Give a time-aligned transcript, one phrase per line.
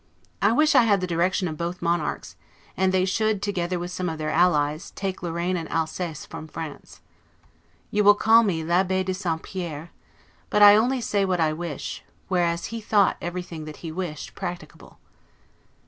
[0.41, 2.35] I wish I had the direction of both the monarchs,
[2.75, 7.01] and they should, together with some of their allies, take Lorraine and Alsace from France.
[7.91, 9.43] You will call me 'l'Abbe de St.
[9.43, 9.91] Pierre';
[10.49, 14.97] but I only say what I wish; whereas he thought everything that he wished practicable.